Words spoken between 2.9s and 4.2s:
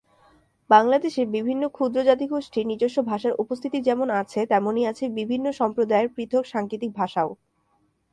ভাষার উপস্থিতি যেমন